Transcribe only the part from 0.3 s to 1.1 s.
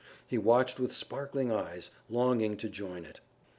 watched with